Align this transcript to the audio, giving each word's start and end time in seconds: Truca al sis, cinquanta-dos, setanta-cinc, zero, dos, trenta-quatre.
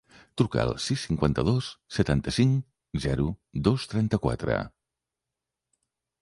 Truca 0.41 0.59
al 0.61 0.69
sis, 0.85 1.01
cinquanta-dos, 1.09 1.67
setanta-cinc, 1.97 2.65
zero, 3.05 3.27
dos, 3.69 3.87
trenta-quatre. 3.93 4.57